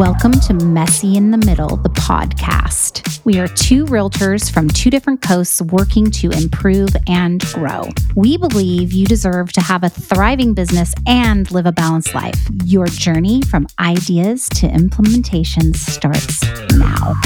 [0.00, 3.22] Welcome to Messy in the Middle, the podcast.
[3.26, 7.86] We are two realtors from two different coasts working to improve and grow.
[8.16, 12.40] We believe you deserve to have a thriving business and live a balanced life.
[12.64, 16.42] Your journey from ideas to implementation starts
[16.78, 17.20] now.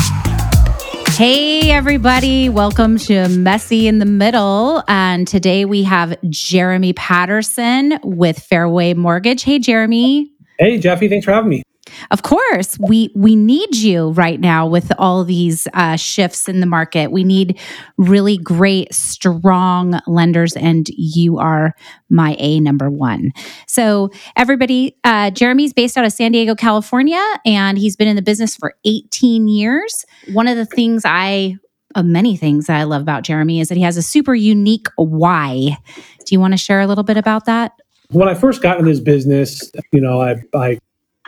[1.11, 2.49] Hey, everybody.
[2.49, 4.83] Welcome to Messy in the Middle.
[4.89, 9.45] And today we have Jeremy Patterson with Fairway Mortgage.
[9.45, 10.33] Hey, Jeremy.
[10.59, 11.09] Hey, Jefi.
[11.09, 11.63] Thanks for having me.
[12.11, 16.67] Of course, we we need you right now with all these uh, shifts in the
[16.67, 17.11] market.
[17.11, 17.59] We need
[17.97, 21.75] really great, strong lenders, and you are
[22.09, 23.33] my A number one.
[23.67, 28.23] So, everybody, uh, Jeremy's based out of San Diego, California, and he's been in the
[28.23, 30.05] business for 18 years.
[30.33, 31.57] One of the things I
[32.03, 35.79] many things that I love about Jeremy is that he has a super unique why.
[36.27, 37.73] Do you want to share a little bit about that?
[38.11, 40.79] When I first got in this business, you know, I, I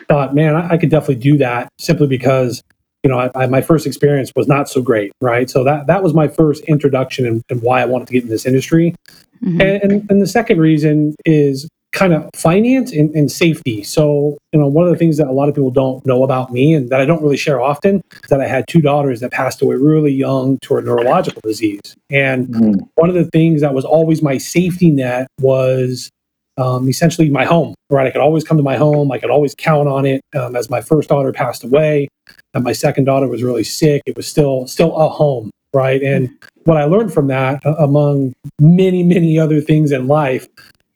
[0.07, 2.63] thought, man, I, I could definitely do that simply because
[3.03, 5.49] you know, I, I, my first experience was not so great, right?
[5.49, 8.29] So that that was my first introduction and, and why I wanted to get in
[8.29, 8.95] this industry.
[9.43, 9.61] Mm-hmm.
[9.61, 13.81] And, and, and the second reason is kind of finance and, and, safety.
[13.81, 16.51] So you know, one of the things that a lot of people don't know about
[16.51, 19.31] me and that I don't really share often is that I had two daughters that
[19.31, 21.95] passed away really young to a neurological disease.
[22.09, 22.81] And mm-hmm.
[22.95, 26.09] one of the things that was always my safety net was
[26.57, 28.07] um, essentially my home, right?
[28.07, 29.11] I could always come to my home.
[29.11, 30.21] I could always count on it.
[30.35, 32.07] Um, as my first daughter passed away,
[32.53, 36.01] and my second daughter was really sick, it was still still a home, right?
[36.01, 36.29] And
[36.63, 40.47] what I learned from that, uh, among many many other things in life,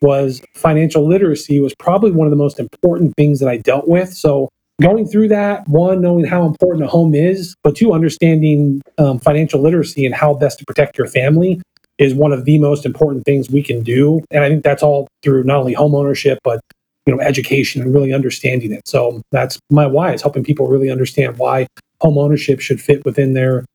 [0.02, 4.14] was financial literacy was probably one of the most important things that I dealt with.
[4.14, 4.50] So
[4.82, 9.62] going through that, one knowing how important a home is, but two understanding um, financial
[9.62, 11.62] literacy and how best to protect your family
[12.02, 14.22] is one of the most important things we can do.
[14.32, 16.60] And I think that's all through not only home ownership, but
[17.06, 18.88] you know, education and really understanding it.
[18.88, 21.68] So that's my why is helping people really understand why
[22.00, 23.66] home ownership should fit within their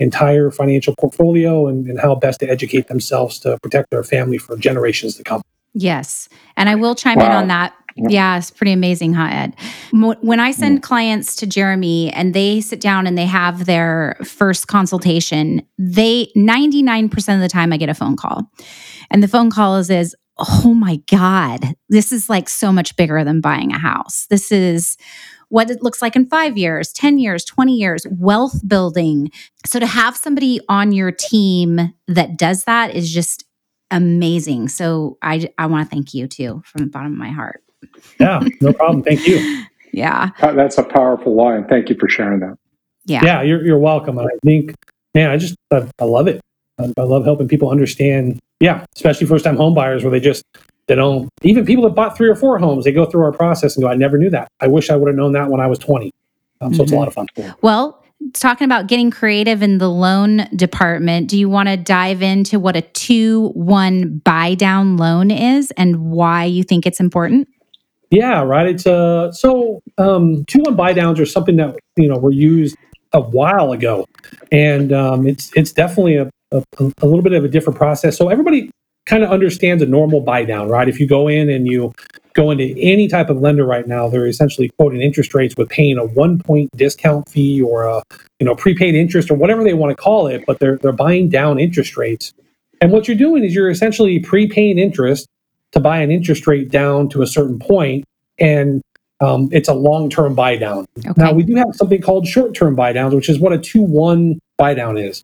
[0.00, 4.56] entire financial portfolio and, and how best to educate themselves to protect their family for
[4.56, 5.42] generations to come.
[5.72, 6.28] Yes.
[6.56, 7.26] And I will chime wow.
[7.26, 9.56] in on that yeah, it's pretty amazing, huh, Ed?
[9.92, 14.68] When I send clients to Jeremy and they sit down and they have their first
[14.68, 18.50] consultation, they 99% of the time I get a phone call.
[19.10, 23.24] And the phone call is, is oh my God, this is like so much bigger
[23.24, 24.26] than buying a house.
[24.28, 24.98] This is
[25.48, 29.30] what it looks like in five years, 10 years, 20 years, wealth building.
[29.64, 33.44] So to have somebody on your team that does that is just
[33.90, 34.68] amazing.
[34.68, 37.62] So I, I want to thank you too from the bottom of my heart
[38.20, 39.02] yeah, no problem.
[39.02, 39.64] Thank you.
[39.96, 40.30] Yeah.
[40.40, 41.66] That's a powerful line.
[41.66, 42.58] Thank you for sharing that.
[43.06, 43.22] Yeah.
[43.24, 44.18] Yeah, you're, you're welcome.
[44.18, 44.74] And I think,
[45.14, 46.40] man, I just, I, I love it.
[46.78, 50.44] I, I, love helping people understand, yeah, especially first time home buyers where they just,
[50.86, 53.74] they don't, even people that bought three or four homes, they go through our process
[53.74, 54.48] and go, I never knew that.
[54.60, 56.12] I wish I would have known that when I was 20.
[56.60, 56.82] Um, so mm-hmm.
[56.82, 56.98] it's a mm-hmm.
[56.98, 57.54] lot of fun.
[57.62, 58.04] Well,
[58.34, 62.76] talking about getting creative in the loan department, do you want to dive into what
[62.76, 67.48] a 2 1 buy down loan is and why you think it's important?
[68.10, 68.66] Yeah, right.
[68.66, 72.76] It's uh so um two one buy downs are something that you know were used
[73.12, 74.06] a while ago,
[74.52, 78.16] and um, it's it's definitely a, a, a little bit of a different process.
[78.16, 78.70] So everybody
[79.06, 80.88] kind of understands a normal buy down, right?
[80.88, 81.92] If you go in and you
[82.34, 85.96] go into any type of lender right now, they're essentially quoting interest rates with paying
[85.96, 88.02] a one point discount fee or a
[88.38, 91.28] you know prepaid interest or whatever they want to call it, but they're they're buying
[91.28, 92.32] down interest rates.
[92.80, 95.26] And what you're doing is you're essentially prepaying interest
[95.76, 98.04] to buy an interest rate down to a certain point,
[98.38, 98.82] and
[99.20, 100.86] um, it's a long-term buy down.
[100.98, 101.12] Okay.
[101.16, 104.72] Now we do have something called short-term buy downs, which is what a two-one buy
[104.74, 105.22] down is.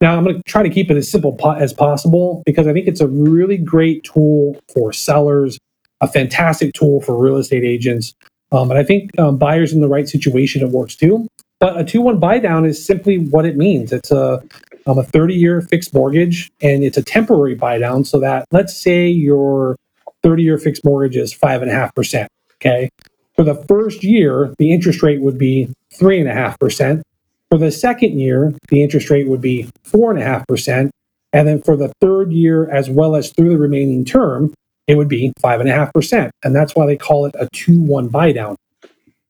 [0.00, 2.72] Now I'm going to try to keep it as simple po- as possible because I
[2.72, 5.58] think it's a really great tool for sellers,
[6.00, 8.14] a fantastic tool for real estate agents,
[8.50, 11.28] um, and I think um, buyers in the right situation it works too.
[11.60, 13.92] But a two-one buy down is simply what it means.
[13.92, 14.42] It's a
[14.86, 18.76] um, a 30 year fixed mortgage and it's a temporary buy down so that let's
[18.76, 19.76] say your
[20.22, 22.26] 30 year fixed mortgage is 5.5%.
[22.56, 22.90] Okay.
[23.36, 27.02] For the first year, the interest rate would be 3.5%.
[27.50, 30.90] For the second year, the interest rate would be 4.5%.
[31.32, 34.52] And then for the third year, as well as through the remaining term,
[34.86, 36.30] it would be 5.5%.
[36.42, 38.56] And that's why they call it a 2 1 buy down.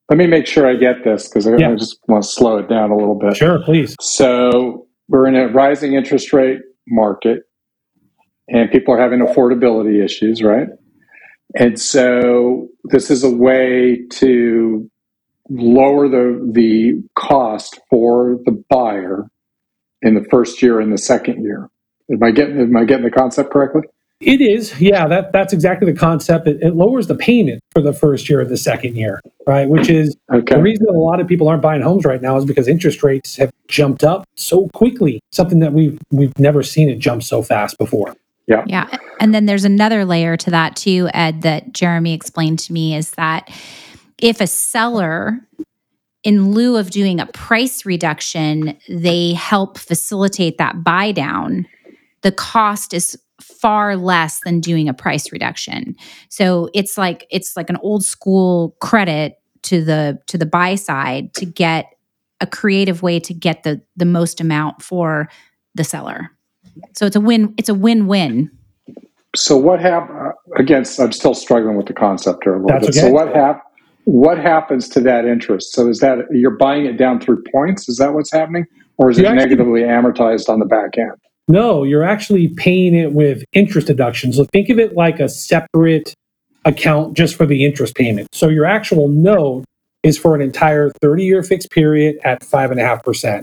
[0.08, 1.70] Let me make sure I get this because I, yeah.
[1.70, 3.36] I just want to slow it down a little bit.
[3.36, 3.94] Sure, please.
[4.00, 7.42] So we're in a rising interest rate market
[8.48, 10.68] and people are having affordability issues, right?
[11.54, 14.90] And so this is a way to
[15.50, 19.24] lower the the cost for the buyer
[20.02, 21.70] in the first year and the second year.
[22.10, 23.82] Am I getting am I getting the concept correctly?
[24.20, 25.06] It is, yeah.
[25.06, 26.48] That that's exactly the concept.
[26.48, 29.68] It, it, lowers the payment for the first year or the second year, right?
[29.68, 30.56] Which is okay.
[30.56, 33.36] the reason a lot of people aren't buying homes right now is because interest rates
[33.36, 35.20] have jumped up so quickly.
[35.32, 38.14] Something that we've we've never seen it jump so fast before.
[38.46, 38.88] Yeah, yeah.
[39.20, 43.10] And then there's another layer to that too, Ed, that Jeremy explained to me is
[43.12, 43.50] that
[44.16, 45.40] if a seller
[46.24, 51.66] in lieu of doing a price reduction, they help facilitate that buy down.
[52.22, 55.94] The cost is far less than doing a price reduction.
[56.28, 61.34] So it's like it's like an old school credit to the to the buy side
[61.34, 61.86] to get
[62.40, 65.28] a creative way to get the the most amount for
[65.74, 66.30] the seller.
[66.96, 68.50] So it's a win it's a win-win.
[69.36, 72.96] So what happened uh, again I'm still struggling with the concept here a little That's
[72.96, 72.98] bit.
[72.98, 73.08] Okay.
[73.08, 73.62] So what happened
[74.04, 75.74] what happens to that interest?
[75.74, 77.90] So is that you're buying it down through points?
[77.90, 78.64] Is that what's happening?
[78.96, 81.12] Or is you it actually, negatively amortized on the back end?
[81.46, 84.36] No, you're actually paying it with interest deductions.
[84.36, 86.14] So think of it like a separate
[86.64, 88.28] account just for the interest payment.
[88.32, 89.64] So your actual note
[90.02, 93.42] is for an entire 30 year fixed period at 5.5%.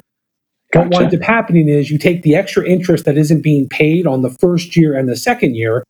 [0.72, 0.90] Gotcha.
[0.90, 4.22] What winds up happening is you take the extra interest that isn't being paid on
[4.22, 5.84] the first year and the second year,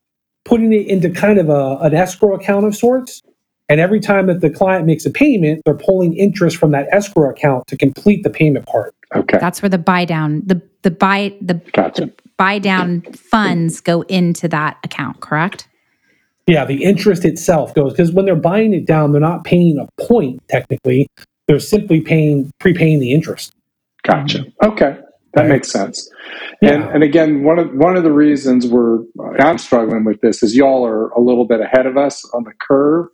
[0.44, 3.22] putting it into kind of a, an escrow account of sorts.
[3.68, 7.32] And every time that the client makes a payment, they're pulling interest from that escrow
[7.32, 8.94] account to complete the payment part.
[9.16, 9.40] Okay.
[9.40, 12.06] That's where the buy down, the the buy the, gotcha.
[12.06, 15.68] the buy down funds go into that account, correct?
[16.48, 20.02] Yeah, the interest itself goes because when they're buying it down, they're not paying a
[20.04, 21.08] point technically.
[21.48, 23.54] They're simply paying prepaying the interest.
[24.04, 24.46] Gotcha.
[24.64, 25.00] Okay.
[25.34, 26.10] That makes sense.
[26.62, 26.74] Yeah.
[26.74, 29.00] And, and again, one of one of the reasons we're
[29.40, 32.54] I'm struggling with this is y'all are a little bit ahead of us on the
[32.68, 33.08] curve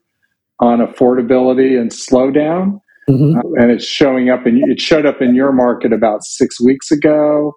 [0.60, 2.80] on affordability and slowdown.
[3.10, 3.38] Mm-hmm.
[3.38, 6.92] Uh, and it's showing up and it showed up in your market about six weeks
[6.92, 7.54] ago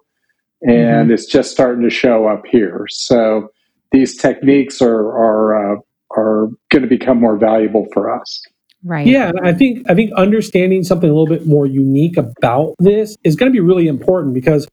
[0.63, 1.11] and mm-hmm.
[1.11, 3.47] it's just starting to show up here so
[3.95, 5.79] these techniques are are uh,
[6.15, 8.41] are going to become more valuable for us.
[8.83, 9.07] Right.
[9.07, 13.35] Yeah i think i think understanding something a little bit more unique about this is
[13.35, 14.67] going to be really important because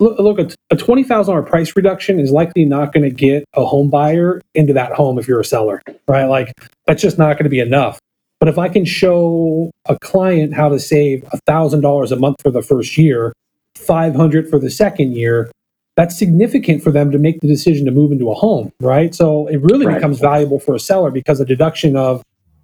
[0.00, 4.40] look, look a, $20000 price reduction is likely not going to get a home buyer
[4.54, 6.24] into that home if you're a seller right?
[6.24, 6.54] Like
[6.86, 7.98] that's just not going to be enough.
[8.40, 12.62] But if I can show a client how to save $1,000 a month for the
[12.62, 13.32] first year,
[13.76, 15.50] 500 for the second year,
[15.96, 19.14] that's significant for them to make the decision to move into a home, right?
[19.14, 19.94] So it really right.
[19.94, 22.22] becomes valuable for a seller because a deduction of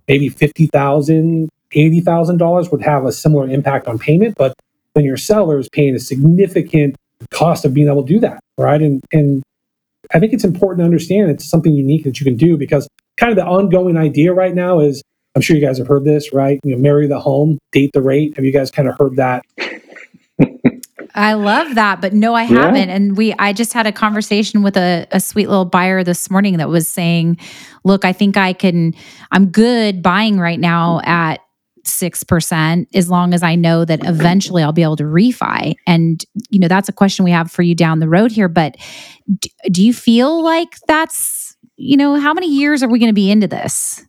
[0.09, 4.55] maybe $50,000, $80,000 would have a similar impact on payment, but
[4.95, 6.97] then your seller is paying a significant
[7.31, 8.81] cost of being able to do that, right?
[8.81, 9.43] And and
[10.13, 13.31] I think it's important to understand it's something unique that you can do because kind
[13.31, 15.03] of the ongoing idea right now is
[15.37, 16.59] I'm sure you guys have heard this, right?
[16.65, 18.35] You know, marry the home, date the rate.
[18.35, 19.45] Have you guys kind of heard that?
[21.21, 22.89] I love that, but no, I haven't.
[22.89, 22.95] Yeah.
[22.95, 26.57] And we, I just had a conversation with a, a sweet little buyer this morning
[26.59, 27.39] that was saying,
[27.85, 28.95] "Look, I think I can.
[29.31, 31.41] I'm good buying right now at
[31.85, 36.25] six percent as long as I know that eventually I'll be able to refi." And
[36.49, 38.49] you know, that's a question we have for you down the road here.
[38.49, 38.77] But
[39.39, 43.15] do, do you feel like that's you know, how many years are we going to
[43.15, 44.05] be into this?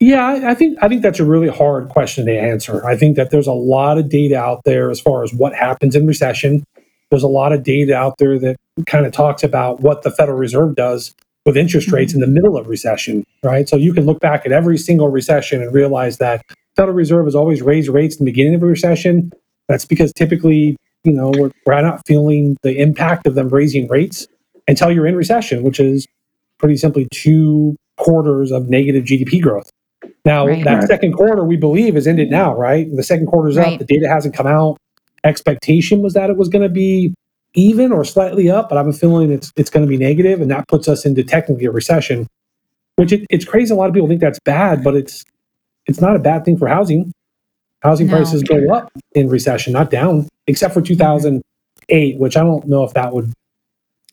[0.00, 2.84] Yeah, I think I think that's a really hard question to answer.
[2.86, 5.94] I think that there's a lot of data out there as far as what happens
[5.94, 6.64] in recession.
[7.10, 8.56] There's a lot of data out there that
[8.86, 11.14] kind of talks about what the Federal Reserve does
[11.44, 11.96] with interest mm-hmm.
[11.96, 13.68] rates in the middle of recession, right?
[13.68, 16.42] So you can look back at every single recession and realize that
[16.76, 19.32] Federal Reserve has always raised rates in the beginning of a recession.
[19.68, 24.26] That's because typically, you know, we're, we're not feeling the impact of them raising rates
[24.66, 26.06] until you're in recession, which is
[26.58, 29.70] pretty simply two quarters of negative GDP growth.
[30.24, 30.64] Now, right.
[30.64, 32.94] that second quarter, we believe, is ended now, right?
[32.94, 33.74] The second quarter's right.
[33.74, 33.78] up.
[33.78, 34.76] The data hasn't come out.
[35.24, 37.14] Expectation was that it was going to be
[37.54, 40.40] even or slightly up, but I have a feeling it's it's going to be negative,
[40.40, 42.26] and that puts us into technically a recession.
[42.96, 43.72] Which it, it's crazy.
[43.72, 45.24] A lot of people think that's bad, but it's
[45.86, 47.12] it's not a bad thing for housing.
[47.82, 48.16] Housing no.
[48.16, 52.92] prices go up in recession, not down, except for 2008, which I don't know if
[52.94, 53.32] that would.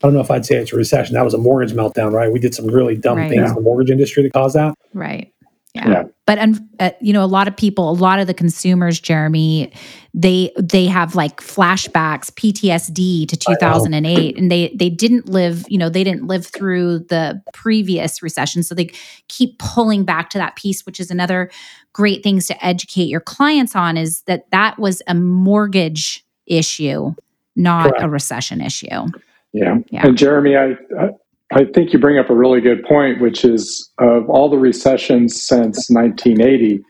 [0.02, 1.16] I don't know if I'd say it's a recession.
[1.16, 2.32] That was a mortgage meltdown, right?
[2.32, 3.30] We did some really dumb right.
[3.30, 3.50] things yeah.
[3.50, 4.76] in the mortgage industry to cause that.
[4.94, 5.34] Right.
[5.78, 5.90] Yeah.
[5.90, 6.04] yeah.
[6.26, 9.72] But um, uh, you know, a lot of people, a lot of the consumers, Jeremy,
[10.14, 15.90] they they have like flashbacks, PTSD to 2008, and they they didn't live, you know,
[15.90, 18.90] they didn't live through the previous recession, so they
[19.30, 21.50] keep pulling back to that piece, which is another
[21.94, 23.96] great things to educate your clients on.
[23.96, 27.14] Is that that was a mortgage issue,
[27.56, 28.04] not Correct.
[28.04, 29.08] a recession issue.
[29.54, 29.78] Yeah.
[29.90, 30.06] yeah.
[30.06, 31.10] And Jeremy, I, I
[31.54, 35.42] I think you bring up a really good point, which is of all the recessions
[35.42, 36.82] since 1980, I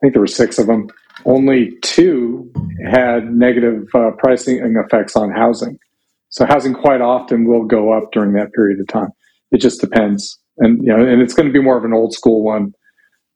[0.00, 0.88] think there were six of them,
[1.24, 2.52] only two
[2.90, 5.78] had negative uh, pricing effects on housing.
[6.30, 9.10] So housing quite often will go up during that period of time.
[9.52, 12.12] It just depends, and you know, and it's going to be more of an old
[12.12, 12.74] school one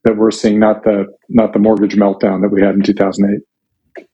[0.03, 3.41] that we're seeing, not the not the mortgage meltdown that we had in 2008.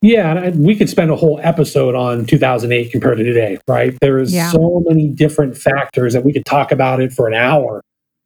[0.01, 3.97] Yeah, and we could spend a whole episode on 2008 compared to today, right?
[4.01, 4.51] There is yeah.
[4.51, 7.83] so many different factors that we could talk about it for an hour.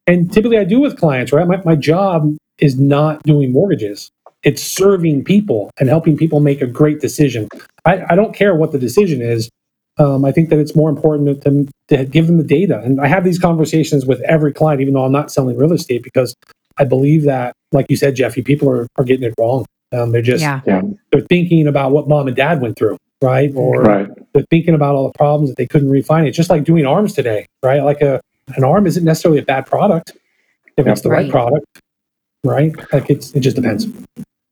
[0.07, 1.47] And typically I do with clients, right?
[1.47, 4.11] My, my job is not doing mortgages.
[4.43, 7.47] It's serving people and helping people make a great decision.
[7.85, 9.49] I, I don't care what the decision is.
[9.97, 12.79] Um, I think that it's more important to, to give them the data.
[12.79, 16.03] And I have these conversations with every client, even though I'm not selling real estate,
[16.03, 16.33] because
[16.77, 19.65] I believe that, like you said, Jefi, people are, are getting it wrong.
[19.91, 20.61] Um, they're just yeah.
[21.11, 23.51] they're thinking about what mom and dad went through, right?
[23.55, 24.07] Or right.
[24.33, 26.33] they're thinking about all the problems that they couldn't refinance.
[26.33, 27.83] Just like doing arms today, right?
[27.83, 28.21] Like a
[28.55, 30.13] an arm isn't necessarily a bad product
[30.77, 31.23] if it's the right.
[31.23, 31.81] right product,
[32.43, 32.73] right?
[32.93, 33.87] Like it's it just depends.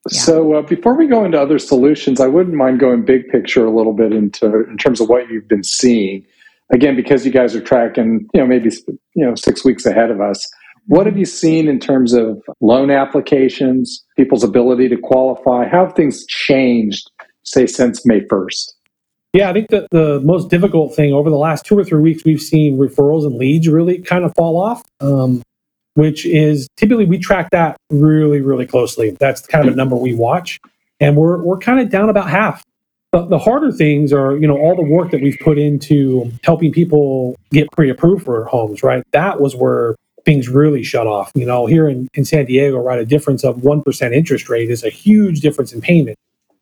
[0.09, 3.71] So uh, before we go into other solutions, I wouldn't mind going big picture a
[3.71, 6.25] little bit into in terms of what you've been seeing.
[6.73, 8.69] Again, because you guys are tracking, you know, maybe
[9.13, 10.47] you know six weeks ahead of us.
[10.87, 15.67] What have you seen in terms of loan applications, people's ability to qualify?
[15.67, 17.11] How have things changed,
[17.43, 18.75] say, since May first?
[19.33, 22.23] Yeah, I think that the most difficult thing over the last two or three weeks,
[22.23, 24.81] we've seen referrals and leads really kind of fall off.
[25.01, 25.43] Um,
[25.97, 29.17] which is typically we track that really, really closely.
[29.19, 30.59] That's kind of a number we watch.
[30.99, 32.63] And we're, we're kind of down about half.
[33.13, 36.71] The, the harder things are, you know, all the work that we've put into helping
[36.71, 39.03] people get pre-approved for homes, right?
[39.11, 39.95] That was where
[40.27, 41.31] things really shut off.
[41.35, 44.83] You know, here in, in San Diego, right, a difference of 1% interest rate is
[44.83, 46.17] a huge difference in payment.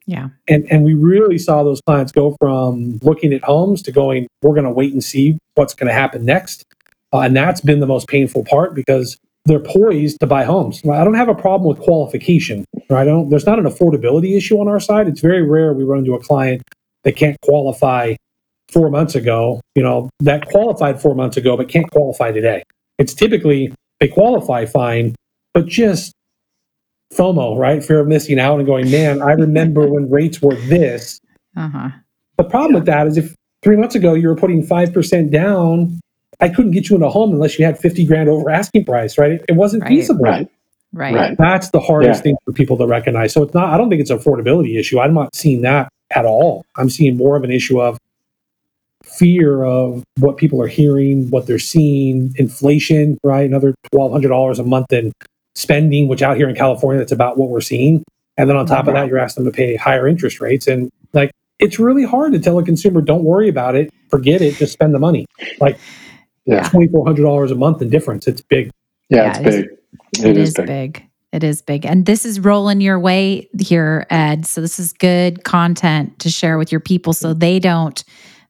[0.05, 0.29] Yeah.
[0.47, 4.53] And and we really saw those clients go from looking at homes to going, we're
[4.53, 6.63] going to wait and see what's going to happen next.
[7.11, 10.81] Uh, and that's been the most painful part because they're poised to buy homes.
[10.85, 12.65] I don't have a problem with qualification.
[12.87, 13.01] Right?
[13.01, 13.29] I don't.
[13.29, 15.07] There's not an affordability issue on our side.
[15.07, 16.61] It's very rare we run into a client
[17.03, 18.13] that can't qualify
[18.69, 19.59] four months ago.
[19.73, 22.61] You know that qualified four months ago, but can't qualify today.
[22.97, 25.15] It's typically they qualify fine,
[25.53, 26.13] but just
[27.13, 27.83] FOMO, right?
[27.83, 31.19] Fear of missing out and going, man, I remember when rates were this.
[31.55, 31.89] Uh-huh.
[32.37, 35.99] The problem with that is if three months ago you were putting 5% down
[36.39, 39.17] I couldn't get you in a home unless you had 50 grand over asking price,
[39.17, 39.31] right?
[39.31, 39.89] It, it wasn't right.
[39.89, 40.23] feasible.
[40.23, 40.49] Right.
[40.93, 41.37] Right.
[41.37, 42.23] That's the hardest yeah.
[42.23, 43.33] thing for people to recognize.
[43.33, 44.99] So it's not, I don't think it's an affordability issue.
[44.99, 46.65] I'm not seeing that at all.
[46.77, 47.97] I'm seeing more of an issue of
[49.05, 53.45] fear of what people are hearing, what they're seeing, inflation, right?
[53.45, 55.11] Another $1,200 a month in
[55.55, 58.03] spending, which out here in California, that's about what we're seeing.
[58.37, 60.67] And then on top of that, you're asking them to pay higher interest rates.
[60.67, 64.55] And like, it's really hard to tell a consumer, don't worry about it, forget it,
[64.55, 65.25] just spend the money.
[65.59, 65.79] Like,
[66.45, 66.67] yeah.
[66.69, 68.27] $2,400 a month in difference.
[68.27, 68.69] It's big.
[69.09, 69.65] Yeah, yeah it's big.
[69.65, 70.67] It, it is, is big.
[70.67, 71.09] big.
[71.31, 71.85] It is big.
[71.85, 74.45] And this is rolling your way here, Ed.
[74.45, 78.03] So this is good content to share with your people so they don't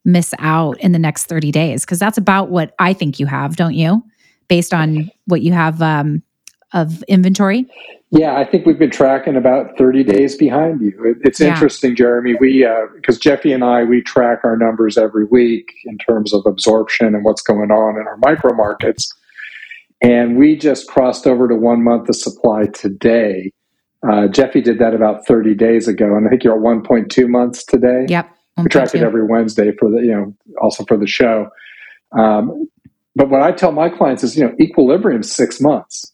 [0.05, 1.83] miss out in the next 30 days.
[1.83, 4.03] Because that's about what I think you have, don't you?
[4.47, 6.21] Based on what you have um,
[6.73, 7.65] of inventory.
[8.11, 11.15] Yeah, I think we've been tracking about 30 days behind you.
[11.23, 11.53] It's yeah.
[11.53, 12.35] interesting, Jeremy.
[12.39, 16.45] We, because uh, Jefi and I, we track our numbers every week in terms of
[16.45, 19.11] absorption and what's going on in our micro markets.
[20.01, 23.51] And we just crossed over to one month of supply today.
[24.03, 27.65] Uh, Jefi did that about 30 days ago, and I think you're at 1.2 months
[27.65, 28.05] today.
[28.07, 28.34] Yep.
[28.57, 31.49] We track it every Wednesday for the, you know, also for the show.
[32.17, 32.69] Um,
[33.15, 36.13] but what I tell my clients is, you know, equilibrium six months.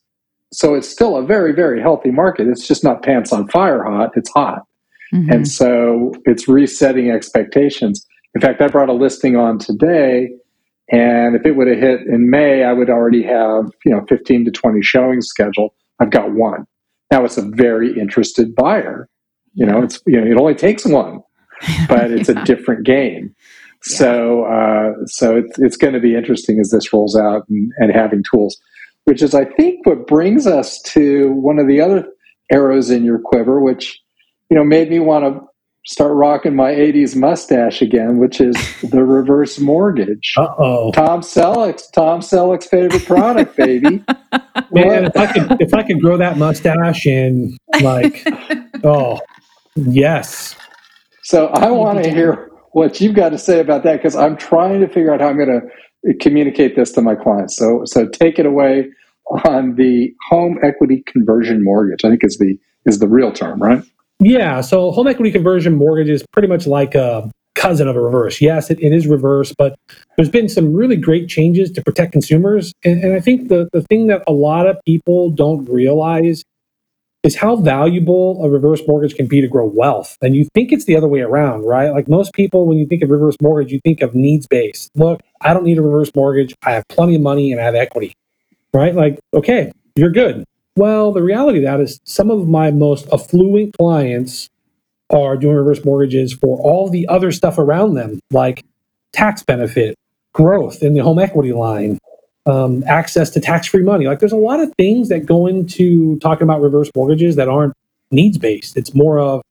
[0.53, 2.48] So it's still a very, very healthy market.
[2.48, 4.65] It's just not pants on fire hot, it's hot.
[5.13, 5.31] Mm-hmm.
[5.31, 8.05] And so it's resetting expectations.
[8.33, 10.29] In fact, I brought a listing on today,
[10.89, 14.45] and if it would have hit in May, I would already have, you know, 15
[14.45, 15.71] to 20 showings scheduled.
[16.00, 16.65] I've got one.
[17.12, 19.10] Now it's a very interested buyer.
[19.53, 21.21] You know, it's you know, it only takes one,
[21.88, 22.41] but it's yeah.
[22.41, 23.36] a different game.
[23.89, 23.98] Yeah.
[23.98, 27.91] So, uh, so it's it's going to be interesting as this rolls out and, and
[27.91, 28.58] having tools
[29.06, 32.08] which is, I think, what brings us to one of the other
[32.51, 34.00] arrows in your quiver, which,
[34.50, 35.41] you know, made me want to
[35.88, 40.34] start rocking my 80s mustache again, which is the reverse mortgage.
[40.38, 40.91] Uh-oh.
[40.91, 44.03] Tom Selleck's Tom Selleck's favorite product, baby.
[44.72, 48.25] Man, if I could if I could grow that mustache in like
[48.84, 49.20] oh
[49.75, 50.56] yes.
[51.31, 54.81] So I want to hear what you've got to say about that because I'm trying
[54.81, 57.55] to figure out how I'm going to eh, communicate this to my clients.
[57.55, 58.89] So, so take it away
[59.45, 62.03] on the home equity conversion mortgage.
[62.03, 63.81] I think is the is the real term, right?
[64.19, 64.59] Yeah.
[64.59, 68.41] So, home equity conversion mortgage is pretty much like a cousin of a reverse.
[68.41, 69.79] Yes, it, it is reverse, but
[70.17, 72.73] there's been some really great changes to protect consumers.
[72.83, 76.43] And, and I think the, the thing that a lot of people don't realize
[77.23, 80.17] is how valuable a reverse mortgage can be to grow wealth.
[80.21, 81.91] And you think it's the other way around, right?
[81.91, 84.89] Like most people, when you think of reverse mortgage, you think of needs based.
[84.95, 86.55] Look, I don't need a reverse mortgage.
[86.63, 88.13] I have plenty of money and I have equity,
[88.73, 88.95] right?
[88.95, 90.45] Like, okay, you're good.
[90.75, 94.49] Well, the reality of that is some of my most affluent clients
[95.11, 98.63] are doing reverse mortgages for all the other stuff around them, like
[99.13, 99.95] tax benefit,
[100.33, 101.99] growth in the home equity line,
[102.45, 104.05] um, access to tax free money.
[104.05, 107.74] Like there's a lot of things that go into talking about reverse mortgages that aren't
[108.12, 108.77] needs based.
[108.77, 109.41] It's more of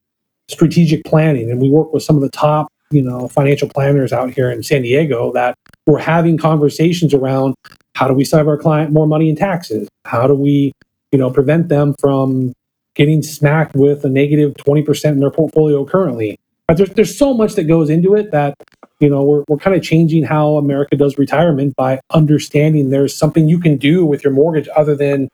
[0.49, 1.51] strategic planning.
[1.51, 4.63] And we work with some of the top, you know, financial planners out here in
[4.63, 5.55] San Diego that
[5.87, 7.55] we're having conversations around
[7.95, 9.89] how do we save our client more money in taxes?
[10.05, 10.73] How do we,
[11.13, 12.53] you know, prevent them from
[12.95, 16.39] getting smacked with a negative 20% in their portfolio currently?
[16.71, 18.55] But there's, there's so much that goes into it that
[19.01, 23.49] you know we're, we're kind of changing how america does retirement by understanding there's something
[23.49, 25.29] you can do with your mortgage other than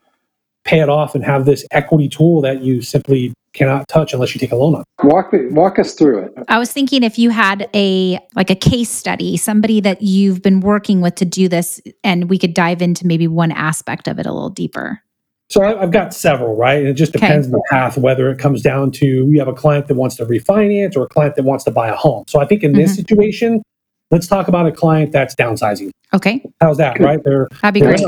[0.64, 4.38] pay it off and have this equity tool that you simply cannot touch unless you
[4.38, 4.84] take a loan on.
[5.04, 6.32] Walk walk us through it.
[6.48, 10.60] I was thinking if you had a like a case study, somebody that you've been
[10.60, 14.26] working with to do this, and we could dive into maybe one aspect of it
[14.26, 15.02] a little deeper.
[15.48, 16.78] So I've got several, right?
[16.78, 17.52] And it just depends okay.
[17.54, 20.26] on the path, whether it comes down to you have a client that wants to
[20.26, 22.24] refinance or a client that wants to buy a home.
[22.26, 22.80] So I think in mm-hmm.
[22.80, 23.62] this situation,
[24.10, 25.90] let's talk about a client that's downsizing.
[26.12, 26.42] Okay.
[26.60, 27.22] How's that, right?
[27.22, 28.00] They're, That'd be great.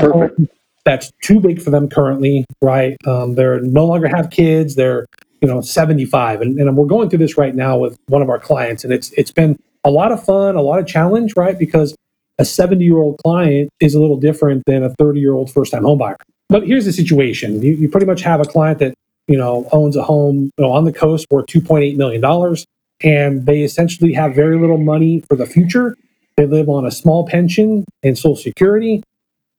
[0.85, 2.97] That's too big for them currently, right?
[3.05, 4.75] Um, they're no longer have kids.
[4.75, 5.05] They're,
[5.41, 6.41] you know, 75.
[6.41, 8.83] And, and we're going through this right now with one of our clients.
[8.83, 11.57] And it's it's been a lot of fun, a lot of challenge, right?
[11.57, 11.95] Because
[12.37, 15.73] a 70 year old client is a little different than a 30 year old first
[15.73, 16.15] time homebuyer.
[16.49, 18.93] But here's the situation: you, you pretty much have a client that
[19.27, 22.65] you know owns a home you know, on the coast worth 2.8 million dollars,
[23.01, 25.95] and they essentially have very little money for the future.
[26.35, 29.03] They live on a small pension and Social Security,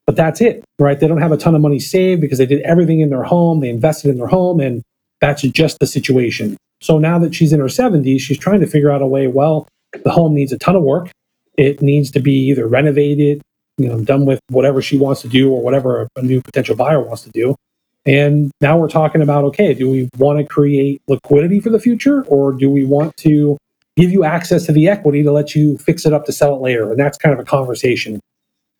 [0.07, 0.99] but that's it, right?
[0.99, 3.61] They don't have a ton of money saved because they did everything in their home.
[3.61, 4.83] They invested in their home, and
[5.21, 6.57] that's just the situation.
[6.81, 9.27] So now that she's in her 70s, she's trying to figure out a way.
[9.29, 9.69] Well,
[10.03, 11.11] the home needs a ton of work.
[11.57, 13.43] It needs to be either renovated,
[13.81, 17.01] you know, done with whatever she wants to do or whatever a new potential buyer
[17.01, 17.57] wants to do.
[18.05, 22.25] And now we're talking about okay, do we want to create liquidity for the future
[22.25, 23.57] or do we want to
[23.97, 26.61] give you access to the equity to let you fix it up to sell it
[26.61, 26.91] later?
[26.91, 28.21] And that's kind of a conversation.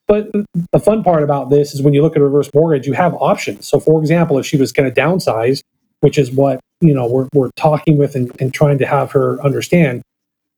[0.07, 0.31] But
[0.71, 3.67] the fun part about this is when you look at reverse mortgage, you have options.
[3.67, 5.61] So, for example, if she was going to downsize,
[6.01, 9.41] which is what you know we're, we're talking with and, and trying to have her
[9.41, 10.01] understand.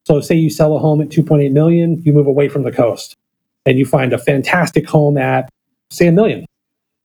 [0.06, 3.15] So, say you sell a home at 2.8 million, you move away from the coast
[3.65, 5.49] and you find a fantastic home at,
[5.91, 6.45] say, a million,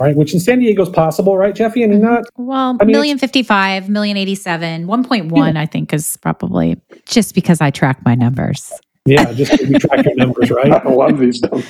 [0.00, 0.16] right?
[0.16, 1.84] Which in San Diego is possible, right, Jefi?
[1.84, 2.02] I mean, mm-hmm.
[2.02, 2.24] not.
[2.36, 5.60] Well, I mean, million 55, million 87, 1.1, yeah.
[5.60, 8.72] I think is probably just because I track my numbers.
[9.06, 10.72] Yeah, just you track your numbers, right?
[10.86, 11.66] I love these numbers.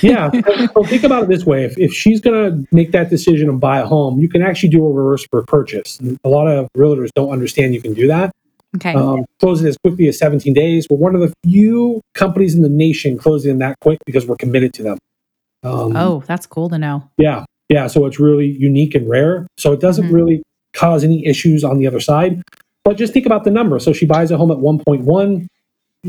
[0.00, 0.30] yeah.
[0.30, 3.48] So, so, think about it this way: if, if she's going to make that decision
[3.48, 6.00] and buy a home, you can actually do a reverse purchase.
[6.24, 8.32] a lot of realtors don't understand you can do that.
[8.76, 8.94] Okay.
[8.94, 10.86] Um, closing as quickly as 17 days.
[10.90, 14.72] We're one of the few companies in the nation closing that quick because we're committed
[14.74, 14.98] to them.
[15.62, 17.08] Um, oh, that's cool to know.
[17.16, 17.44] Yeah.
[17.68, 17.86] Yeah.
[17.86, 19.46] So it's really unique and rare.
[19.56, 20.14] So it doesn't mm-hmm.
[20.14, 22.42] really cause any issues on the other side.
[22.84, 23.78] But just think about the number.
[23.78, 25.46] So she buys a home at 1.1.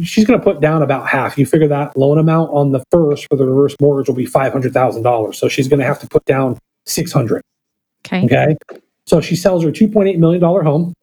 [0.04, 1.38] She's going to put down about half.
[1.38, 5.36] You figure that loan amount on the first for the reverse mortgage will be $500,000.
[5.36, 7.41] So she's going to have to put down 600.
[8.06, 8.25] Okay.
[8.25, 8.58] Okay.
[9.08, 10.93] So she sells her $2.8 million home.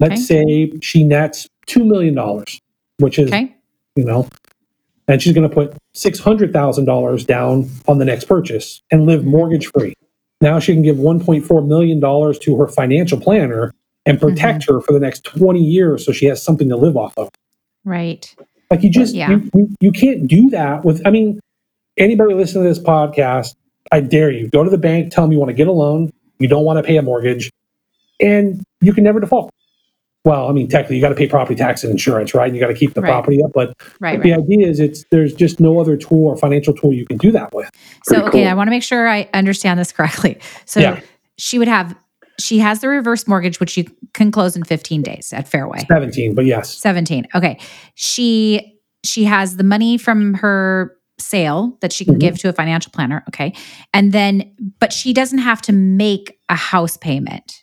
[0.00, 0.44] Let's okay.
[0.44, 2.16] say she nets $2 million,
[2.98, 3.54] which is, okay.
[3.94, 4.28] you know,
[5.08, 9.94] and she's going to put $600,000 down on the next purchase and live mortgage free.
[10.40, 13.72] Now she can give $1.4 million to her financial planner
[14.04, 14.74] and protect mm-hmm.
[14.74, 17.30] her for the next 20 years so she has something to live off of.
[17.84, 18.34] Right.
[18.70, 19.30] Like you just, yeah.
[19.30, 21.40] you, you, you can't do that with, I mean,
[21.96, 23.54] anybody listening to this podcast,
[23.92, 26.12] I dare you, go to the bank, tell them you want to get a loan,
[26.38, 27.50] you don't want to pay a mortgage,
[28.20, 29.50] and you can never default
[30.26, 32.52] well, I mean, technically, you got to pay property tax and insurance, right?
[32.52, 33.10] You got to keep the right.
[33.10, 36.36] property up, but, right, but the idea is, it's there's just no other tool or
[36.36, 37.70] financial tool you can do that with.
[38.04, 38.48] Pretty so, okay, cool.
[38.48, 40.40] I want to make sure I understand this correctly.
[40.64, 41.00] So, yeah.
[41.38, 41.96] she would have,
[42.40, 43.84] she has the reverse mortgage, which you
[44.14, 45.84] can close in 15 days at Fairway.
[45.88, 47.28] 17, but yes, 17.
[47.36, 47.60] Okay,
[47.94, 52.18] she she has the money from her sale that she can mm-hmm.
[52.18, 53.22] give to a financial planner.
[53.28, 53.54] Okay,
[53.94, 57.62] and then, but she doesn't have to make a house payment.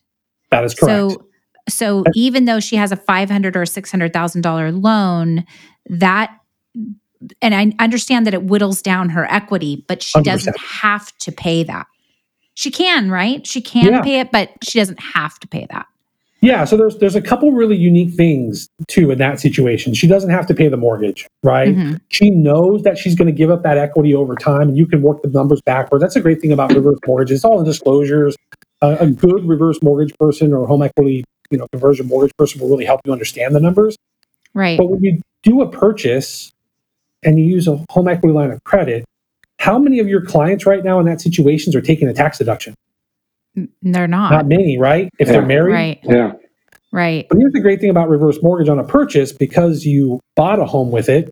[0.49, 1.12] That is correct.
[1.12, 1.28] So
[1.69, 5.45] so even though she has a five hundred or six hundred thousand dollar loan,
[5.89, 6.38] that
[7.41, 10.23] and I understand that it whittles down her equity, but she 100%.
[10.23, 11.88] doesn't have to pay that.
[12.56, 13.45] She can, right?
[13.47, 14.02] She can yeah.
[14.02, 15.88] pay it, but she doesn't have to pay that.
[16.41, 19.93] Yeah, so there's there's a couple really unique things too in that situation.
[19.93, 21.69] She doesn't have to pay the mortgage, right?
[21.69, 21.95] Mm-hmm.
[22.10, 25.02] She knows that she's going to give up that equity over time, and you can
[25.02, 26.02] work the numbers backwards.
[26.02, 27.38] That's a great thing about reverse mortgages.
[27.38, 28.36] It's all the disclosures.
[28.82, 31.23] a, a good reverse mortgage person or home equity,
[31.54, 33.96] you know, conversion mortgage person will really help you understand the numbers.
[34.54, 34.78] Right.
[34.78, 36.52] But when you do a purchase
[37.24, 39.06] and you use a home equity line of credit,
[39.60, 42.76] how many of your clients right now in that situations are taking a tax deduction?
[43.82, 44.32] They're not.
[44.32, 45.10] Not many, right?
[45.20, 45.34] If Yeah.
[45.34, 45.74] they're married.
[45.74, 46.00] right.
[46.04, 46.34] Yeah.
[46.92, 47.26] Right.
[47.30, 50.66] But here's the great thing about reverse mortgage on a purchase because you bought a
[50.66, 51.30] home with it.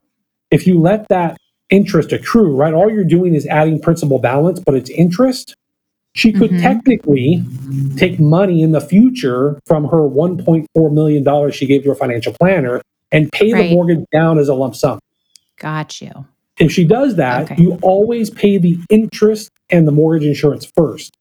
[0.49, 1.37] If you let that
[1.69, 5.55] interest accrue, right, all you're doing is adding principal balance, but it's interest.
[6.13, 6.61] She could Mhm.
[6.61, 7.43] technically
[7.95, 12.81] take money in the future from her $1.4 million she gave to her financial planner
[13.11, 13.69] and pay Right.
[13.69, 14.99] the mortgage down as a lump sum.
[15.59, 16.11] Got you.
[16.59, 17.61] If she does that, Okay.
[17.61, 21.13] you always pay the interest and the mortgage insurance first.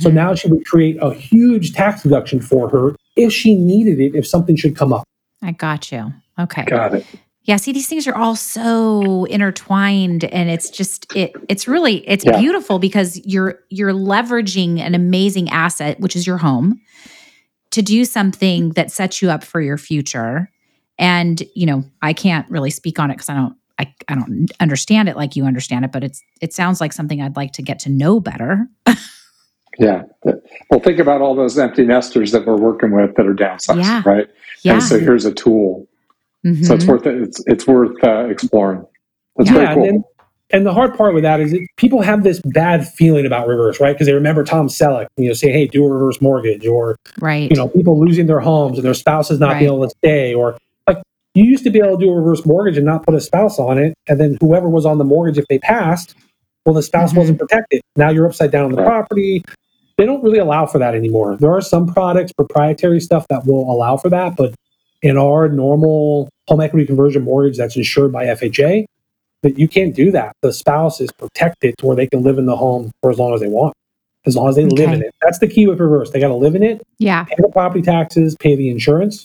[0.00, 0.14] So Mhm.
[0.14, 4.26] now she would create a huge tax deduction for her if she needed it, if
[4.26, 5.04] something should come up.
[5.42, 6.12] I got you.
[6.38, 6.64] Okay.
[6.64, 7.06] Got it.
[7.46, 12.24] Yeah, see these things are all so intertwined and it's just it it's really it's
[12.24, 12.38] Yeah.
[12.40, 16.80] beautiful because you're you're leveraging an amazing asset which is your home
[17.70, 20.50] to do something that sets you up for your future.
[20.98, 24.50] And, you know, I can't really speak on it cuz I don't I, I don't
[24.60, 27.62] understand it like you understand it, but it's it sounds like something I'd like to
[27.62, 28.66] get to know better.
[29.78, 30.04] Yeah.
[30.70, 34.02] Well, think about all those empty nesters that we're working with that are downsizing, Yeah.
[34.06, 34.26] right?
[34.62, 34.72] Yeah.
[34.74, 35.86] And so here's a tool.
[36.62, 36.88] So it's Mhm.
[36.88, 37.14] worth it.
[37.22, 38.84] It's, it's worth uh, exploring.
[39.36, 39.84] That's Yeah, very and, cool.
[39.84, 40.04] then,
[40.52, 43.80] and the hard part with that is that people have this bad feeling about reverse,
[43.80, 43.92] right?
[43.94, 47.50] Because they remember Tom Selleck, you know, say, hey, do a reverse mortgage, or, right.
[47.50, 50.56] you know, people losing their homes and their spouses not being able to stay, or
[50.86, 50.98] like
[51.34, 53.58] you used to be able to do a reverse mortgage and not put a spouse
[53.58, 53.94] on it.
[54.08, 56.14] And then whoever was on the mortgage, if they passed,
[56.64, 57.18] well, the spouse Mhm.
[57.18, 57.80] wasn't protected.
[57.96, 58.86] Now you're upside down on the Right.
[58.86, 59.42] property.
[59.98, 61.36] They don't really allow for that anymore.
[61.40, 64.54] There are some products, proprietary stuff that will allow for that, but
[65.02, 68.84] in our normal home equity conversion mortgage that's insured by FHA,
[69.42, 70.32] that you can't do that.
[70.42, 73.34] The spouse is protected to where they can live in the home for as long
[73.34, 73.74] as they want,
[74.24, 75.14] as long as they live in it.
[75.22, 76.10] That's the key with reverse.
[76.10, 77.24] They got to live in it, yeah.
[77.24, 79.24] pay the property taxes, pay the insurance,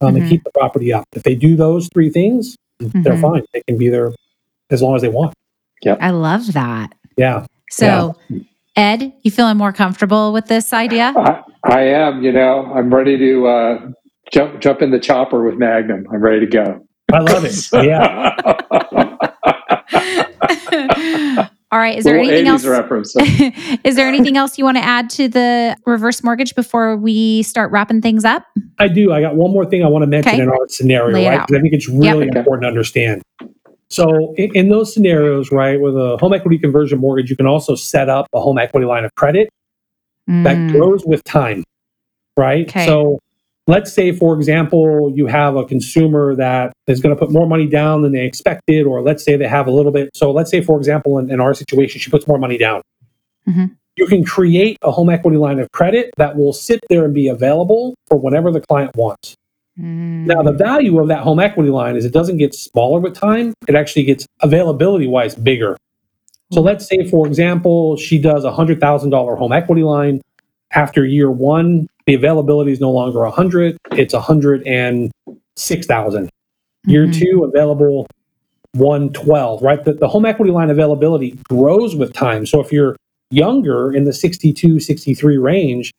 [0.00, 0.20] um, Mhm.
[0.20, 1.04] and keep the property up.
[1.14, 3.20] If they do those three things, they're Mhm.
[3.20, 3.42] fine.
[3.52, 4.12] They can be there
[4.70, 5.34] as long as they want.
[5.82, 6.94] Yeah, I love that.
[7.16, 7.46] Yeah.
[7.70, 8.16] So,
[8.76, 11.12] Ed, you feeling more comfortable with this idea?
[11.16, 13.80] I, I am, you know, I'm ready to uh,
[14.34, 16.04] jump jump in the chopper with Magnum.
[16.12, 16.86] I'm ready to go.
[17.12, 17.54] I love it.
[17.72, 18.34] Yeah.
[21.72, 21.96] All right.
[21.98, 22.64] Is there Little anything 80s else?
[22.66, 23.14] reference.
[23.84, 27.70] Is there anything else you want to add to the reverse mortgage before we start
[27.72, 28.44] wrapping things up?
[28.78, 29.12] I do.
[29.12, 30.42] I got one more thing I want to mention Okay.
[30.42, 31.40] in our scenario, Lay right?
[31.46, 32.38] Because I think it's really Okay.
[32.38, 33.22] important to understand.
[33.90, 37.74] So, in, in those scenarios, right, with a home equity conversion mortgage, you can also
[37.76, 39.48] set up a home equity line of credit
[40.42, 41.62] that Mm, grows with time,
[42.36, 42.66] right?
[42.68, 42.86] Okay.
[42.86, 43.18] So,
[43.66, 47.66] let's say, for example, you have a consumer that is going to put more money
[47.66, 50.10] down than they expected, or let's say they have a little bit.
[50.14, 52.82] So, let's say, for example, in, in our situation, she puts more money down.
[53.48, 53.76] Mhm.
[53.96, 57.28] You can create a home equity line of credit that will sit there and be
[57.28, 59.36] available for whenever the client wants.
[59.78, 63.14] mm, Now, the value of that home equity line is it doesn't get smaller with
[63.14, 65.76] time, it actually gets availability wise bigger.
[66.52, 70.20] So, let's say, for example, she does a $100,000 home equity line.
[70.72, 76.30] After year one, the availability is no longer 100, it's 106,000.
[76.86, 77.18] Year mhm.
[77.18, 78.06] two, available
[78.72, 79.82] 112, right?
[79.84, 82.44] The, the home equity line availability grows with time.
[82.44, 82.96] So, if you're
[83.30, 85.92] younger in the 62, 63 range,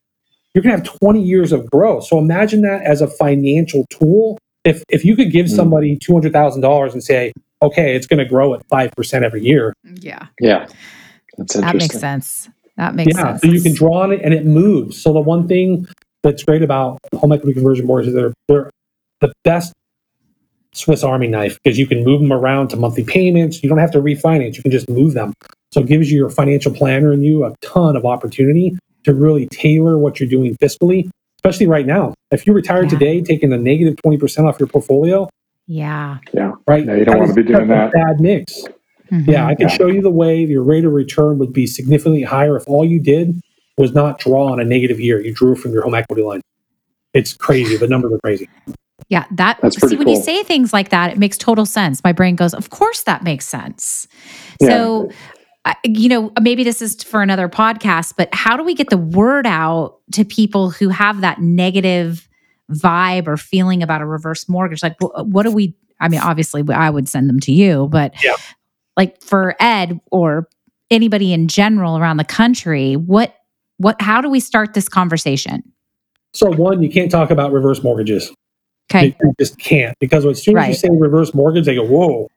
[0.53, 2.05] you're going to have 20 years of growth.
[2.05, 4.37] So imagine that as a financial tool.
[4.63, 5.55] If if you could give Mm.
[5.55, 9.73] somebody $200,000 and say, okay, it's going to grow at 5% every year.
[9.95, 10.27] Yeah.
[10.39, 10.67] yeah.
[11.37, 12.49] That's That makes sense.
[12.77, 13.23] That makes yeah.
[13.23, 13.41] sense.
[13.41, 15.01] So you can draw on it and it moves.
[15.01, 15.88] So the one thing
[16.23, 18.69] that's great about home equity conversion boards is they're, they're
[19.21, 19.73] the best
[20.73, 23.63] Swiss Army knife because you can move them around to monthly payments.
[23.63, 24.57] You don't have to refinance.
[24.57, 25.33] You can just move them.
[25.71, 29.47] So it gives you your financial planner and you a ton of opportunity to really
[29.47, 31.09] tailor what you're doing fiscally,
[31.39, 32.13] especially right now.
[32.31, 32.89] If you retire Yeah.
[32.89, 35.29] today, taking a negative 20% off your portfolio,
[35.67, 36.17] Yeah.
[36.33, 36.51] Yeah.
[36.67, 36.85] Right?
[36.85, 37.91] Yeah, you don't that wanna be doing that.
[37.91, 38.65] Bad mix.
[39.11, 39.27] Mhm.
[39.27, 39.75] Yeah, I can Yeah.
[39.75, 42.99] show you the way your rate of return would be significantly higher if all you
[42.99, 43.39] did
[43.77, 45.21] was not draw on a negative year.
[45.21, 46.41] You drew from your home equity line.
[47.13, 47.77] It's crazy.
[47.77, 48.49] The numbers are crazy.
[49.09, 52.03] Yeah, that That's see pretty when you say things like that, it makes total sense.
[52.03, 54.07] My brain goes, "Of course that makes sense."
[54.59, 54.69] Yeah.
[54.69, 55.09] So,
[55.65, 58.97] I, you know, maybe this is for another podcast, but how do we get the
[58.97, 62.27] word out to people who have that negative
[62.71, 64.81] vibe or feeling about a reverse mortgage?
[64.81, 65.75] Like, what do we?
[65.99, 68.33] I mean, obviously, I would send them to you, but Yeah.
[68.97, 70.47] Like for Ed or
[70.91, 73.36] anybody in general around the country, what,
[73.77, 75.63] what, how do we start this conversation?
[76.34, 78.31] So one, you can't talk about reverse mortgages.
[78.91, 82.29] Okay, You, just can't because as soon as you say reverse mortgage, they go, "Whoa."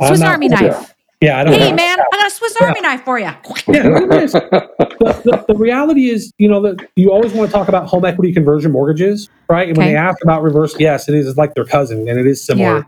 [0.00, 0.94] I'm Swiss Army knife.
[1.20, 1.76] Yeah, I don't Hey, know.
[1.76, 3.26] man, I got a Swiss Army knife for you.
[3.68, 4.32] Yeah, at this.
[4.32, 8.04] the, the, the reality is, you know, that you always want to talk about home
[8.04, 9.68] equity conversion mortgages, right?
[9.68, 12.26] And when they ask about reverse, yes, it is it's like their cousin, and it
[12.26, 12.78] is similar.
[12.78, 12.82] Yeah.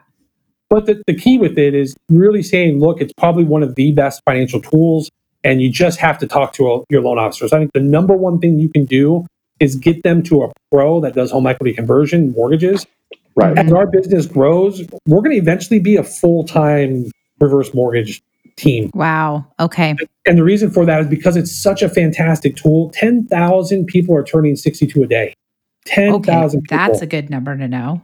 [0.71, 3.93] But the, the key with it is really saying, look, it's probably one of the
[3.93, 5.11] best financial tools,
[5.45, 7.53] and you just have to talk to a, your loan officers.
[7.53, 9.27] I think the number one thing you can do
[9.61, 12.87] is get them to a pro that does home equity conversion mortgages.
[13.35, 13.57] right.
[13.59, 18.23] As our business grows, we're going to eventually be a full time reverse mortgage
[18.57, 18.91] team.
[18.95, 19.47] Wow.
[19.59, 19.95] Okay.
[20.27, 22.91] And the reason for that is because it's such a fantastic tool.
[22.91, 25.35] 10,000 people are turning 62 a day.
[25.87, 26.61] 10,000 Okay.
[26.63, 26.77] people.
[26.77, 28.03] That's a good number to know.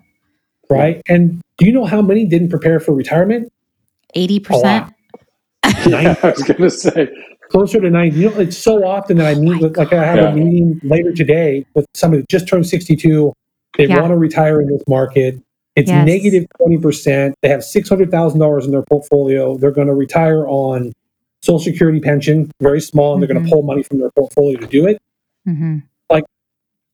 [0.71, 1.03] Right.
[1.09, 3.53] And do you know how many didn't prepare for retirement?
[4.17, 4.91] 80%.
[5.87, 7.09] Yeah, I was going to say,
[7.51, 8.19] Closer to 90.
[8.19, 10.33] You know, it's so often that I meet my with, like, I have God.
[10.33, 13.33] a meeting later today with somebody that just turned 62.
[13.77, 14.01] They Yeah.
[14.01, 15.39] want to retire in this market.
[15.77, 16.07] It's Yes.
[16.07, 17.35] negative 20%.
[17.43, 19.57] They have $600,000 in their portfolio.
[19.59, 20.93] They're going to retire on
[21.43, 24.67] Social Security pension, very small, and they're going to pull money from their portfolio to
[24.67, 24.99] do it.
[25.45, 25.79] hmm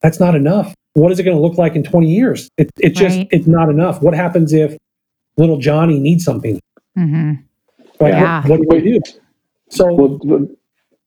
[0.03, 0.75] that's not enough.
[0.95, 2.49] What is it going to look like in 20 years?
[2.57, 3.29] It, it just, Right.
[3.31, 4.03] it's not enough.
[4.03, 4.77] What happens if
[5.37, 6.61] little Johnny needs something?
[6.97, 7.33] hmm
[8.01, 8.47] Like, Yeah.
[8.47, 9.13] what, what do you do?
[9.71, 10.47] So well, well,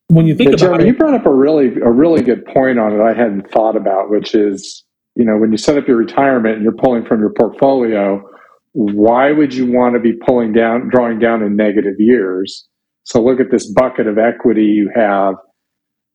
[0.07, 2.79] when you think But about Jeremy, you brought up a really a really good point
[2.79, 5.97] on it I hadn't thought about, which is you know when you set up your
[5.97, 8.23] retirement and you're pulling from your portfolio,
[8.71, 12.65] why would you want to be pulling down, drawing down in negative years?
[13.03, 15.35] So look at this bucket of equity you have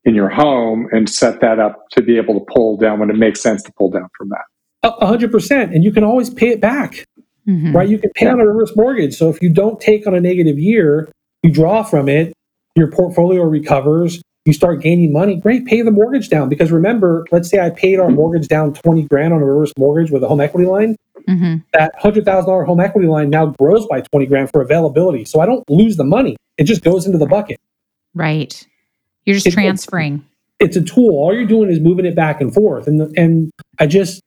[0.05, 3.17] in your home and set that up to be able to pull down when it
[3.17, 4.45] makes sense to pull down from that.
[4.85, 7.05] a 100%, and you can always pay it back,
[7.47, 7.89] hmm right?
[7.89, 8.33] You can pay Yeah.
[8.35, 9.17] on a reverse mortgage.
[9.17, 11.09] So if you don't take on a negative year,
[11.43, 12.33] you draw from it,
[12.77, 15.35] your portfolio recovers, you start gaining money.
[15.37, 16.49] Great, pay the mortgage down.
[16.49, 20.11] Because remember, let's say I paid our mortgage down 20 grand on a reverse mortgage
[20.13, 20.95] with a home equity line.
[21.27, 25.25] hmm that hundred thousand dollar home equity line now grows by twenty grand for availability.
[25.25, 27.59] So I don't lose the money; it just goes into the bucket.
[28.15, 28.67] Right.
[29.29, 30.23] You're just It- transferring.
[30.59, 31.11] It's a tool.
[31.11, 34.23] All you're doing is moving it back and forth, and and I just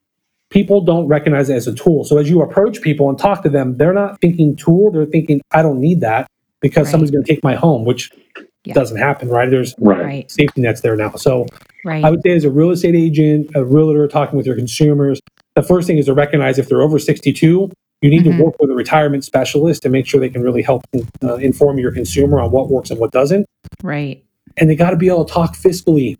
[0.51, 2.03] people don't recognize it as a tool.
[2.03, 5.41] So as you approach people and talk to them, they're not thinking tool; they're thinking
[5.51, 6.27] I don't need that
[6.61, 6.91] because Right.
[6.91, 8.11] someone's going to take my home, which
[8.63, 8.75] Yeah.
[8.75, 9.49] doesn't happen, right?
[9.49, 10.29] There's Right.
[10.29, 11.13] safety nets there now.
[11.15, 11.47] So
[11.83, 12.05] Right.
[12.05, 15.19] I would say as a real estate agent, a realtor talking with your consumers,
[15.55, 17.71] the first thing is to recognize if they're over 62,
[18.03, 18.37] you need Mhm.
[18.37, 20.83] to work with a retirement specialist to make sure they can really help
[21.23, 23.47] uh, inform your consumer on what works and what doesn't.
[23.83, 24.21] right.
[24.57, 26.17] And they got to be able to talk fiscally.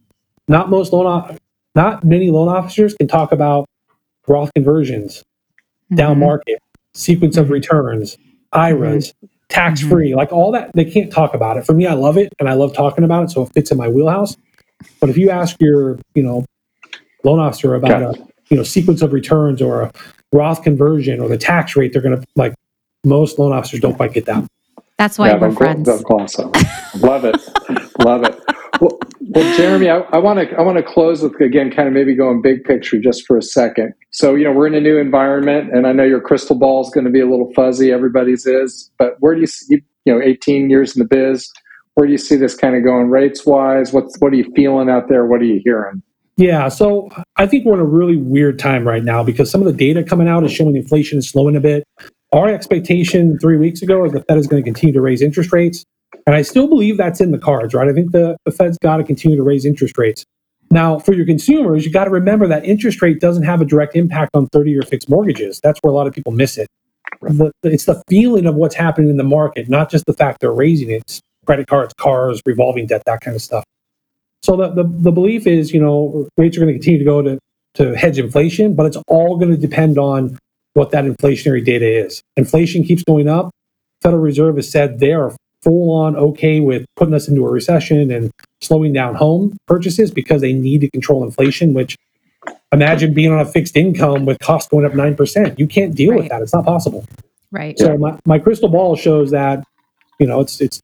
[0.48, 1.38] Not most loan, o-
[1.76, 3.66] not many loan officers can talk about
[4.28, 5.24] Roth conversions,
[5.94, 6.20] down Mhm.
[6.20, 6.60] market,
[6.94, 7.54] sequence of mm-hmm.
[7.54, 8.18] returns,
[8.54, 9.26] IRAs, mm-hmm.
[9.50, 10.18] tax free, mm-hmm.
[10.18, 10.72] like all that.
[10.74, 11.66] They can't talk about it.
[11.66, 13.78] For me, I love it and I love talking about it, so it fits in
[13.78, 14.36] my wheelhouse.
[15.00, 16.46] But if you ask your, you know,
[17.24, 19.92] loan officer about a, you know, sequence of returns or a
[20.34, 22.54] Roth conversion or the tax rate, they're going to like
[23.04, 24.46] most loan officers don't quite get that.
[24.98, 25.88] That's why we're friends.
[25.88, 26.38] don't gloss.
[27.00, 27.36] Love it,
[28.04, 28.40] love it.
[28.80, 32.16] Well, well Jeremy, I want to I want to close with again, kind of maybe
[32.16, 33.94] going big picture just for a second.
[34.12, 36.90] So you know we're in a new environment, and I know your crystal ball is
[36.90, 37.92] going to be a little fuzzy.
[37.92, 41.50] Everybody's is, but where do you see you know 18 years in the biz?
[41.96, 43.94] Where do you see this kind of going rates wise?
[43.94, 45.26] What's what are you feeling out there?
[45.26, 46.02] What are you hearing?
[46.38, 49.68] Yeah, so I think we're in a really weird time right now because some of
[49.68, 51.84] the data coming out is showing inflation is slowing a bit.
[52.32, 55.52] Our expectation three weeks ago is the Fed is going to continue to raise interest
[55.52, 55.86] rates.
[56.28, 57.88] And I still believe that's in the cards, right?
[57.88, 60.26] I think the, the Fed's got to continue to raise interest rates.
[60.70, 63.96] Now, for your consumers, you got to remember that interest rate doesn't have a direct
[63.96, 65.60] impact on 30 year fixed mortgages.
[65.62, 66.68] That's where a lot of people miss it.
[67.22, 70.54] The, it's the feeling of what's happening in the market, not just the fact they're
[70.54, 71.02] raising it.
[71.02, 73.66] It's credit cards, cars, revolving debt, that kind of stuff.
[74.44, 77.22] So the, the, the belief is, you know, rates are going to continue to go
[77.22, 77.40] to,
[77.76, 80.40] to hedge inflation, but it's all going to depend on
[80.74, 82.22] what that inflationary data is.
[82.38, 83.52] Inflation keeps going up.
[84.02, 88.12] Federal Reserve has said they are full on okay with putting us into a recession
[88.12, 91.98] and slowing down home purchases because they need to control inflation, which
[92.72, 95.60] imagine being on a fixed income with costs going up 9%.
[95.60, 96.42] You can't deal with that.
[96.42, 97.06] It's not possible.
[97.52, 97.78] Right.
[97.78, 99.64] So my, my crystal ball shows that,
[100.20, 100.82] you know, it's it's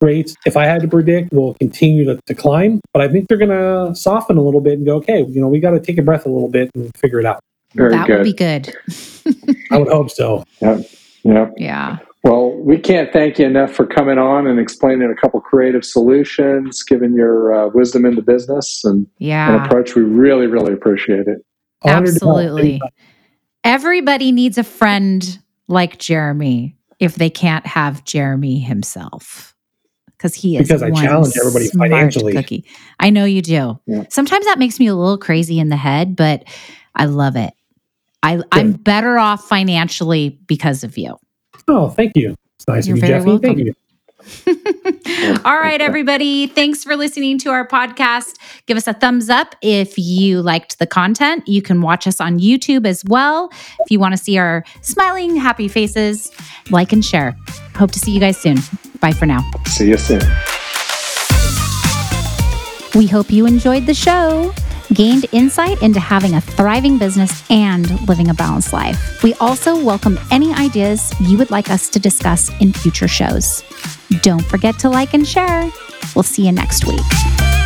[0.00, 2.80] rates, if I had to predict, we'll continue to, to climb.
[2.92, 5.60] But I think they're gonna soften a little bit and go, okay, you know, we
[5.60, 7.40] gotta take a breath a little bit and figure it out.
[7.74, 7.98] Very good.
[7.98, 8.18] that good.
[8.18, 8.74] would be good.
[9.70, 10.44] I would hope so.
[10.60, 10.86] Yep.
[11.24, 11.54] Yep.
[11.56, 11.98] Yeah.
[12.24, 16.82] Well, we can't thank you enough for coming on and explaining a couple creative solutions,
[16.82, 19.94] giving your uh, wisdom into business and, and approach.
[19.94, 21.44] We really, really appreciate it.
[21.82, 22.80] Honored to help Absolutely.
[23.62, 29.54] Everybody needs a friend like Jeremy if they can't have Jeremy himself.
[30.06, 32.32] Because he is Because I one challenge everybody smart financially.
[32.32, 32.64] Cookie.
[33.00, 33.78] I know you do.
[33.86, 34.04] Yeah.
[34.08, 36.44] Sometimes that makes me a little crazy in the head, but
[36.94, 37.52] I love it.
[38.22, 41.18] I, I'm better off financially because of you.
[41.68, 42.34] Oh, thank you.
[42.56, 43.42] It's nice You're of you, very Jefi.
[43.42, 43.74] Thank you.
[45.44, 46.46] All right, everybody.
[46.46, 48.38] Thanks for listening to our podcast.
[48.66, 51.46] Give us a thumbs up if you liked the content.
[51.46, 53.50] You can watch us on YouTube as well.
[53.80, 56.30] If you want to see our smiling, happy faces,
[56.70, 57.36] like and share.
[57.74, 58.58] Hope to see you guys soon.
[59.00, 59.42] Bye for now.
[59.66, 60.22] See you soon.
[62.94, 64.54] We hope you enjoyed the show,
[64.94, 69.22] gained insight into having a thriving business and living a balanced life.
[69.22, 73.62] We also welcome any ideas you would like us to discuss in future shows.
[74.22, 75.70] Don't forget to like and share.
[76.14, 77.63] We'll see you next week.